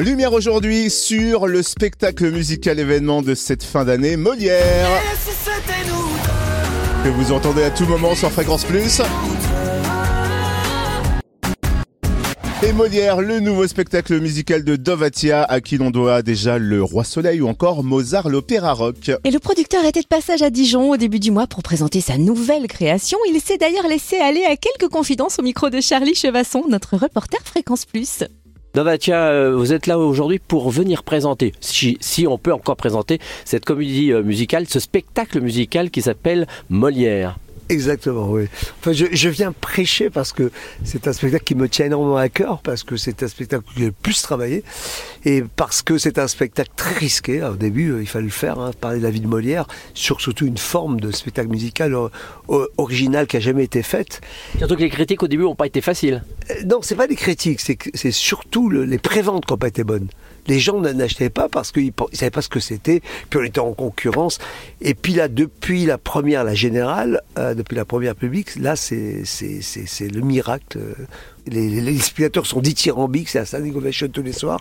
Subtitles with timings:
[0.00, 4.88] Lumière aujourd'hui sur le spectacle musical événement de cette fin d'année, Molière.
[7.04, 9.00] Que vous entendez à tout moment sur Fréquence Plus.
[12.64, 17.04] Et Molière, le nouveau spectacle musical de Dovatia, à qui l'on doit déjà Le Roi
[17.04, 19.12] Soleil ou encore Mozart l'opéra rock.
[19.22, 22.18] Et le producteur était de passage à Dijon au début du mois pour présenter sa
[22.18, 23.18] nouvelle création.
[23.28, 27.38] Il s'est d'ailleurs laissé aller à quelques confidences au micro de Charlie Chevasson, notre reporter
[27.44, 28.24] Fréquence Plus.
[28.74, 33.20] Dovatia, euh, vous êtes là aujourd'hui pour venir présenter, si, si, on peut encore présenter,
[33.44, 37.38] cette comédie euh, musicale, ce spectacle musical qui s'appelle Molière.
[37.68, 38.44] Exactement, oui.
[38.80, 40.50] Enfin, je, je, viens prêcher parce que
[40.84, 43.80] c'est un spectacle qui me tient énormément à cœur, parce que c'est un spectacle que
[43.80, 44.64] j'ai le plus travaillé,
[45.24, 47.42] et parce que c'est un spectacle très risqué.
[47.42, 50.20] Au début, euh, il fallait le faire, hein, parler de la vie de Molière, sur
[50.20, 54.20] surtout une forme de spectacle musical euh, original qui a jamais été faite.
[54.58, 56.22] Surtout que les critiques au début n'ont pas été faciles.
[56.50, 59.84] Euh, non, c'est pas des critiques, c'est surtout le, les préventes qui n'ont pas été
[59.84, 60.08] bonnes
[60.46, 63.60] les gens n'achetaient pas parce qu'ils ne savaient pas ce que c'était, puis on était
[63.60, 64.38] en concurrence.
[64.80, 69.22] Et puis là, depuis la première, la générale, euh, depuis la première publique, là, c'est
[70.00, 70.78] le miracle.
[71.46, 74.60] Les, les, spectateurs sont dithyrambiques, c'est un standing ovation tous les soirs.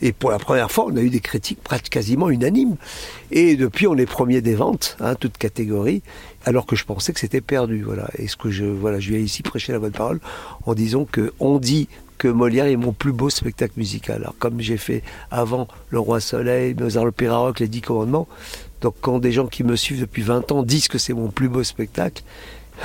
[0.00, 1.58] Et pour la première fois, on a eu des critiques
[1.90, 2.76] quasiment unanimes.
[3.32, 6.02] Et depuis, on est premier des ventes, hein, toute catégorie,
[6.44, 7.82] alors que je pensais que c'était perdu.
[7.82, 8.08] Voilà.
[8.16, 10.20] Et ce que je, voilà, je viens ici prêcher la bonne parole
[10.66, 11.88] en disant que on dit
[12.20, 14.16] que Molière est mon plus beau spectacle musical.
[14.16, 18.28] Alors comme j'ai fait avant Le Roi Soleil, Mozart l'Opéra Rock, Les Dix Commandements,
[18.82, 21.48] donc quand des gens qui me suivent depuis 20 ans disent que c'est mon plus
[21.48, 22.22] beau spectacle,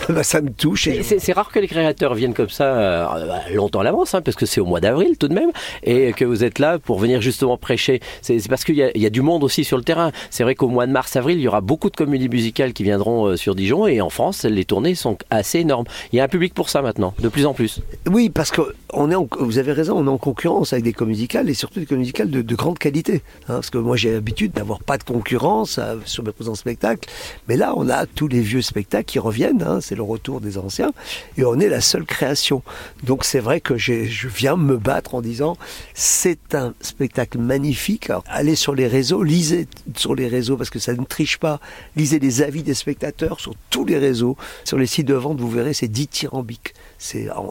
[0.08, 0.88] bah, ça me touche.
[1.02, 4.36] C'est rare que les créateurs viennent comme ça euh, bah, longtemps à l'avance, hein, parce
[4.36, 5.50] que c'est au mois d'avril tout de même,
[5.82, 8.00] et que vous êtes là pour venir justement prêcher.
[8.22, 10.12] C'est parce qu'il y, y, a du monde aussi sur le terrain.
[10.30, 13.26] C'est vrai qu'au mois de mars-avril, il y aura beaucoup de comédies musicales qui viendront
[13.26, 15.86] euh, sur Dijon, et en France, les tournées sont assez énormes.
[16.12, 17.80] Il y a un public pour ça maintenant, de plus en plus.
[18.10, 21.12] Oui, parce que on est vous avez raison, on est en concurrence avec des comédies
[21.12, 23.22] musicales, et surtout des comédies musicales de, de grande qualité.
[23.48, 27.08] Hein, parce que moi, j'ai l'habitude d'avoir pas de concurrence euh, sur mes présents spectacles,
[27.48, 29.62] mais là, on a tous les vieux spectacles qui reviennent.
[29.62, 30.92] Hein, c'est le retour des anciens,
[31.36, 32.62] et on est la seule création.
[33.02, 35.56] Donc c'est vrai que je viens me battre en disant
[35.94, 38.10] c'est un spectacle magnifique.
[38.26, 39.66] allez sur les réseaux, lisez
[39.96, 41.60] sur les réseaux parce que ça ne triche pas.
[41.96, 45.50] Lisez les avis des spectateurs sur tous les réseaux, sur les sites de vente, vous
[45.50, 46.74] verrez c'est dithyrambique.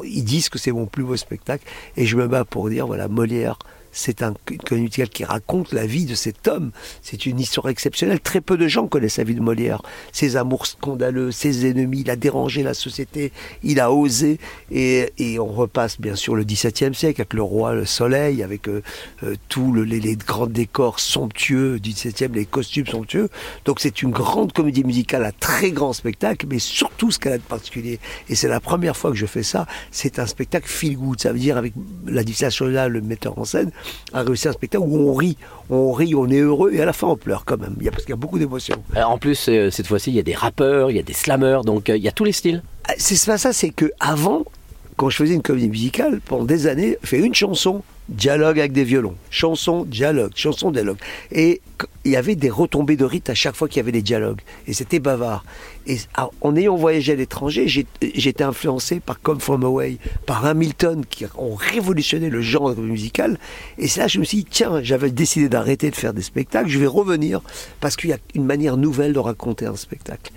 [0.04, 1.66] Ils disent que c'est mon plus beau spectacle,
[1.98, 3.60] et je me bats pour dire voilà Molière
[3.92, 4.34] c'est un
[4.72, 6.72] musicale qui raconte la vie de cet homme.
[7.02, 8.20] C'est une histoire exceptionnelle.
[8.20, 9.82] Très peu de gens connaissent la vie de Molière.
[10.12, 13.32] Ses amours scandaleux, ses ennemis, il a dérangé la société,
[13.64, 14.40] il a osé.
[14.72, 18.82] Et, on repasse bien sûr le XVIIe siècle avec le roi, le soleil, avec euh,
[19.24, 23.30] euh, tous les, grands décors somptueux du XVIIe, les costumes somptueux.
[23.66, 27.38] Donc c'est une grande comédie musicale, un très grand spectacle, mais surtout ce qu'elle a
[27.38, 28.00] de particulier.
[28.30, 29.68] Et c'est la première fois que je fais ça.
[29.92, 31.20] C'est un spectacle feel good.
[31.22, 31.74] Ça veut dire avec
[32.06, 32.24] la
[32.70, 33.72] là, le metteur en scène,
[34.14, 35.38] a réussi un spectacle où on rit,
[35.70, 37.76] on rit, on est heureux et à la fin on pleure quand même.
[37.80, 38.82] Il y a, parce qu'il y a beaucoup d'émotions.
[38.96, 41.14] Euh, en plus, euh, cette fois-ci, il y a des rappeurs, il y a des
[41.14, 42.64] slammers, donc euh, il y a tous les styles.
[42.88, 44.44] Ah, c'est pas ça, c'est que avant,
[45.02, 48.72] quand je faisais une comédie musicale, pendant des années, je fais une chanson, dialogue avec
[48.72, 51.00] des violons, chanson, dialogue, chanson, dialogue.
[51.32, 51.60] Et
[52.06, 54.42] il y avait des retombées de rythme à chaque fois qu'il y avait des dialogues.
[54.68, 55.44] Et c'était bavard.
[55.88, 55.98] Et
[56.42, 59.98] en ayant voyagé à l'étranger, j'étais influencé par Come From Away,
[60.28, 63.40] par Hamilton, qui ont révolutionné le genre musical.
[63.80, 66.78] Et là je me suis dit, tiens, j'avais décidé d'arrêter de faire des spectacles, je
[66.78, 67.42] vais revenir,
[67.80, 70.32] parce qu'il y a une manière nouvelle de raconter un spectacle.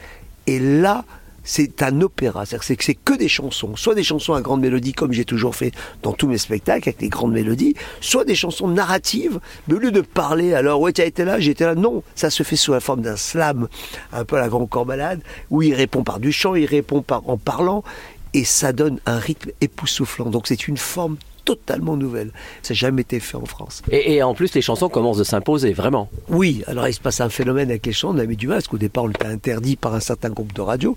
[0.47, 1.05] Et là,
[1.45, 4.93] c'est un opéra, c'est que c'est que des chansons, soit des chansons à grande mélodie
[4.93, 5.73] comme j'ai toujours fait
[6.03, 9.39] dans tous mes spectacles avec les grandes mélodies, soit des chansons narratives,
[9.69, 12.31] mais au lieu de parler alors ouais tu as été là, j'étais là, non, ça
[12.31, 13.69] se fait sous la forme d'un slam,
[14.13, 17.03] un peu à la grande corps malade, où il répond par du chant, il répond
[17.03, 17.85] par en parlant,
[18.33, 20.31] et ça donne un rythme époustouflant.
[20.31, 22.33] Donc c'est une forme totalement nouvelle.
[22.63, 23.83] Ça n'a jamais été fait en France.
[23.91, 26.09] Et, en plus, les chansons commencent de s'imposer, vraiment.
[26.29, 28.67] Oui, alors il se passe un phénomène avec les chansons, on a mis du parce
[28.67, 30.97] qu'au départ, on était interdit par un certain groupe de radio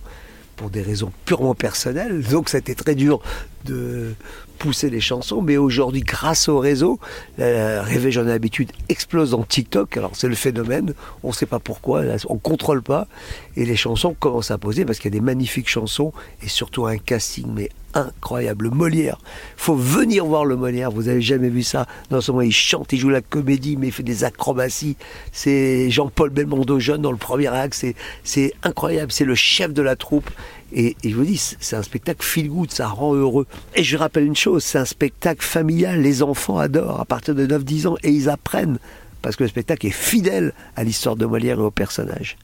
[0.57, 2.21] pour des raisons purement personnelles.
[2.23, 3.21] Donc été très dur
[3.65, 4.13] de
[4.57, 5.41] pousser les chansons.
[5.41, 6.99] Mais aujourd'hui, grâce au réseau,
[7.37, 9.97] la Rêver, j'en ai l'habitude, explose dans TikTok.
[9.97, 10.93] Alors c'est le phénomène,
[11.23, 13.07] on ne sait pas pourquoi, on ne contrôle pas.
[13.55, 16.85] Et les chansons commencent à poser parce qu'il y a des magnifiques chansons et surtout
[16.85, 18.69] un casting mais incroyable.
[18.69, 19.17] Molière,
[19.55, 20.91] faut venir voir le Molière.
[20.91, 21.87] Vous avez jamais vu ça.
[22.11, 24.97] Non seulement il chante, il joue la comédie, mais il fait des acrobaties.
[25.31, 27.83] C'est Jean-Paul Belmondo jeune dans le premier acte.
[28.23, 29.11] C'est incroyable.
[29.11, 30.29] C'est le chef de la troupe.
[30.73, 33.47] Et, je vous dis, c'est un spectacle feel good, ça rend heureux.
[33.75, 36.01] Et je rappelle une chose, c'est un spectacle familial.
[36.01, 38.79] Les enfants adorent à partir de 9-10 ans et ils apprennent
[39.21, 42.37] parce que le spectacle est fidèle à l'histoire de Molière et au personnage.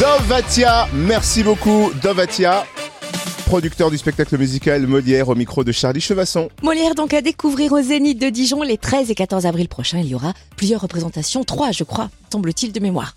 [0.00, 2.64] Dovatia, merci beaucoup Dovatia.
[3.44, 6.48] producteur du spectacle musical Molière au micro de Charlie Chevasson.
[6.62, 9.98] Molière donc à découvrir au Zénith de Dijon les 13 et 14 avril prochains.
[9.98, 13.16] Il y aura plusieurs représentations, trois je crois, semble-t-il de mémoire.